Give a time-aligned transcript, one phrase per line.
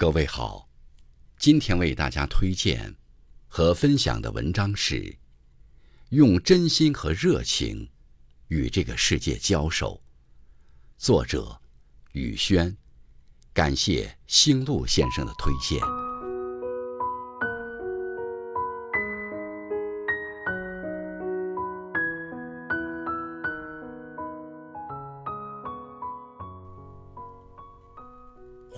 [0.00, 0.66] 各位好，
[1.38, 2.96] 今天为大家推荐
[3.48, 4.94] 和分享的文章是
[6.08, 7.86] 《用真心和热情
[8.48, 10.00] 与这个世界交手》，
[11.04, 11.60] 作者
[12.12, 12.74] 雨轩，
[13.52, 15.78] 感谢星路先生的推荐。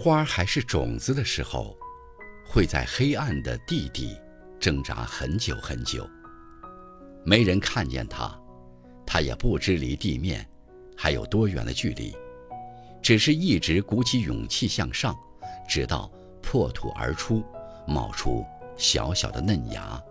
[0.02, 1.78] 花还是种子的时候，
[2.44, 4.16] 会在黑暗的地底
[4.58, 6.04] 挣扎很久很久。
[7.24, 8.36] 没人看见它，
[9.06, 10.44] 它也不知离地面
[10.96, 12.16] 还有多远的距离，
[13.00, 15.16] 只是一直鼓起勇气向上，
[15.68, 16.10] 直到
[16.42, 17.44] 破土而出，
[17.86, 18.44] 冒出
[18.76, 20.02] 小小的嫩芽。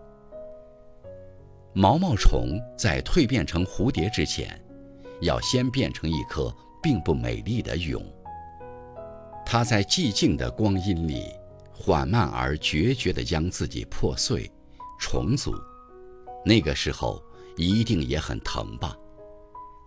[1.74, 4.58] 毛毛虫在蜕变成蝴蝶之前，
[5.20, 6.50] 要先变成一颗
[6.82, 8.02] 并不美丽的蛹。
[9.52, 11.26] 他在寂静的光阴里，
[11.74, 14.50] 缓慢而决绝地将自己破碎、
[14.98, 15.54] 重组。
[16.46, 17.22] 那个时候
[17.58, 18.96] 一定也很疼吧？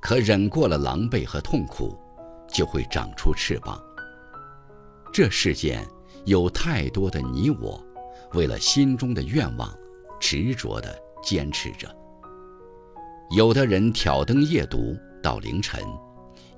[0.03, 1.99] 可忍过了狼狈和痛苦，
[2.47, 3.83] 就会长出翅膀。
[5.11, 5.83] 这世间
[6.27, 7.83] 有太多的你我，
[8.35, 9.75] 为了心中的愿望，
[10.21, 11.89] 执着地坚持着。
[13.31, 15.83] 有的人挑灯夜读到凌晨，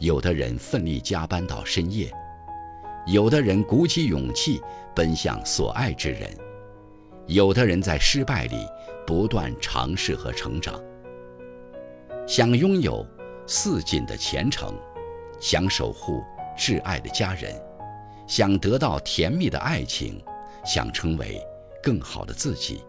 [0.01, 2.13] 有的人奋力加班到深夜。
[3.07, 4.61] 有的人鼓起勇气
[4.95, 6.29] 奔向所爱之人，
[7.27, 8.67] 有的人在失败里
[9.07, 10.81] 不断尝试和成长。
[12.27, 13.07] 想拥有
[13.47, 14.75] 似锦的前程，
[15.39, 16.21] 想守护
[16.59, 17.55] 挚爱的家人，
[18.27, 20.21] 想得到甜蜜的爱情，
[20.65, 21.41] 想成为
[21.81, 22.83] 更好的自己。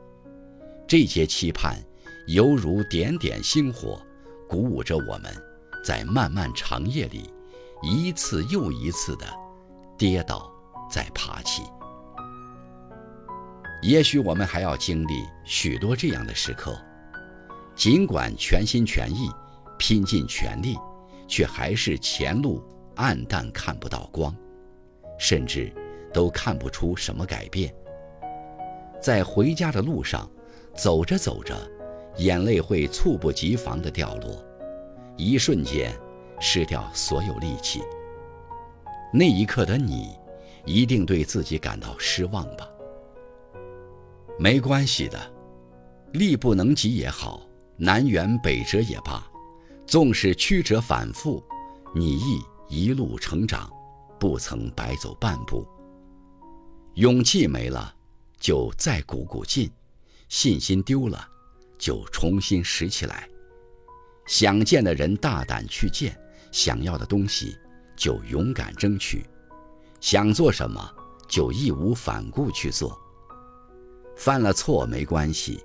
[0.88, 1.78] 这些期盼
[2.26, 4.02] 犹如点点星火，
[4.50, 5.32] 鼓舞着我们，
[5.86, 7.30] 在漫漫长夜里，
[7.84, 9.28] 一次又一次的。
[9.98, 10.52] 跌倒，
[10.90, 11.64] 再爬起。
[13.82, 16.80] 也许我们还要经历许多这样的时刻，
[17.76, 19.30] 尽管全心全意、
[19.78, 20.78] 拼尽全力，
[21.28, 22.64] 却还是前路
[22.96, 24.36] 暗淡，看不到光，
[25.18, 25.74] 甚至
[26.14, 27.74] 都看不出什么改变。
[29.02, 30.30] 在回家的路上，
[30.76, 31.56] 走着走着，
[32.18, 34.44] 眼泪会猝不及防地掉落，
[35.16, 35.92] 一瞬间
[36.40, 37.82] 失掉所有力气。
[39.14, 40.10] 那一刻的你，
[40.66, 42.68] 一定对自己感到失望吧？
[44.38, 45.20] 没关系的，
[46.14, 47.48] 力不能及也好，
[47.78, 49.26] 南辕北辙也罢，
[49.86, 51.44] 纵使曲折反复，
[51.96, 53.72] 你亦一路成长，
[54.20, 55.66] 不曾白走半步。
[56.96, 57.96] 勇气没了，
[58.40, 59.70] 就再鼓鼓劲；
[60.30, 61.28] 信心丢了，
[61.78, 63.28] 就重新拾起来。
[64.26, 66.20] 想见的人大胆去见，
[66.52, 67.58] 想要的东西。
[67.98, 69.26] 就勇敢争取，
[70.00, 70.80] 想做什么
[71.28, 72.98] 就义无反顾去做。
[74.16, 75.62] 犯了错没关系，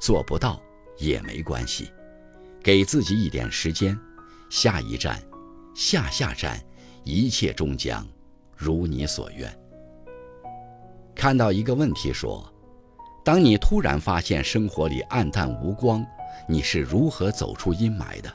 [0.00, 0.62] 做不到
[0.98, 1.90] 也没关系，
[2.62, 3.98] 给自己一点时间，
[4.48, 5.20] 下一站、
[5.74, 6.62] 下下站，
[7.02, 8.06] 一切终将
[8.56, 9.52] 如你所愿。
[11.14, 12.46] 看到一个问题说：
[13.24, 16.04] 当你突然发现生活里暗淡无光，
[16.48, 18.30] 你是如何走出阴霾的？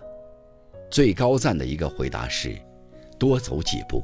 [0.91, 2.55] 最高赞的一个回答是。
[3.17, 4.03] 多走几步。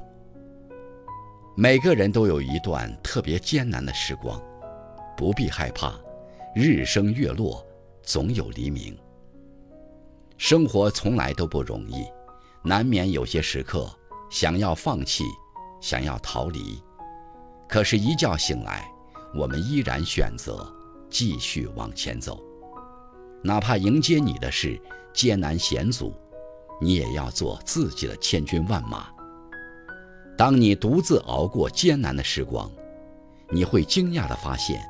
[1.56, 4.42] 每个人都有一段特别艰难的时光，
[5.18, 5.94] 不必害怕，
[6.56, 7.66] 日升月落，
[8.02, 8.98] 总有黎明。
[10.38, 12.06] 生活从来都不容易，
[12.64, 13.88] 难免有些时刻
[14.32, 15.24] 想要放弃，
[15.82, 16.82] 想要逃离。
[17.68, 18.90] 可是，一觉醒来，
[19.36, 20.68] 我们依然选择
[21.10, 22.42] 继续往前走，
[23.44, 24.82] 哪怕迎接你的是
[25.14, 26.14] 艰难险阻。
[26.82, 29.08] 你也要做自己的千军万马。
[30.36, 32.70] 当你独自熬过艰难的时光，
[33.50, 34.82] 你会惊讶地发现，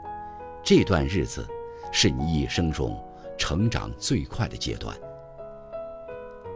[0.63, 1.45] 这段日子
[1.91, 2.97] 是你一生中
[3.37, 4.95] 成长最快的阶段。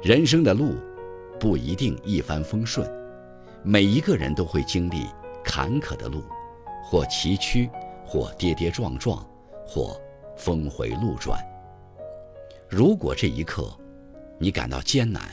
[0.02, 0.76] 人生的路
[1.40, 2.90] 不一定一帆风顺，
[3.64, 5.08] 每一个人都会经历
[5.44, 6.24] 坎坷的路，
[6.84, 7.70] 或崎岖，
[8.06, 9.28] 或跌跌撞撞，
[9.68, 10.00] 或
[10.38, 11.38] 峰回路转。
[12.70, 13.76] 如果这一刻，
[14.38, 15.24] 你感到艰难，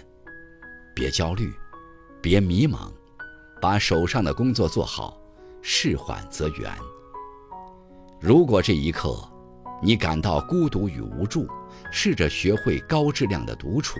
[0.95, 1.53] 别焦虑，
[2.21, 2.93] 别迷茫，
[3.61, 5.21] 把手上的工作做好，
[5.61, 6.73] 事缓则圆。
[8.21, 9.17] 如果这一刻
[9.83, 11.49] 你感到孤独与无助，
[11.91, 13.99] 试着学会高质量的独处，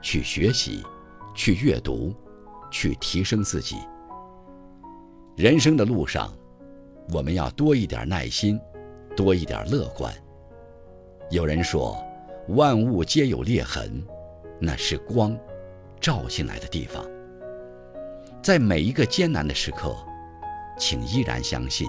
[0.00, 0.82] 去学习，
[1.34, 2.14] 去阅读，
[2.70, 3.76] 去提升自己。
[5.36, 6.32] 人生的路上，
[7.12, 8.58] 我们要多一点耐心，
[9.14, 10.10] 多一点乐观。
[11.30, 12.02] 有人说。
[12.48, 14.00] 万物皆有裂痕，
[14.60, 15.36] 那是光
[16.00, 17.04] 照进来的地方。
[18.40, 19.96] 在每一个艰难的时刻，
[20.78, 21.88] 请依然相信，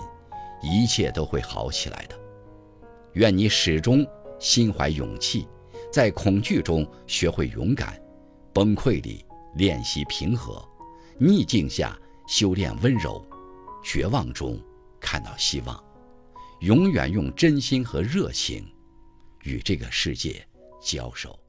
[0.63, 2.15] 一切都会好起来的。
[3.13, 4.03] 愿你始终
[4.39, 5.47] 心怀勇气，
[5.91, 8.01] 在恐惧中学会勇敢，
[8.51, 9.23] 崩溃里
[9.55, 10.67] 练习平和，
[11.19, 11.95] 逆境下
[12.27, 13.23] 修炼温柔，
[13.83, 14.59] 绝望中
[14.99, 15.83] 看到希望，
[16.61, 18.67] 永远用真心和热情
[19.43, 20.45] 与这个世界
[20.81, 21.39] 交手。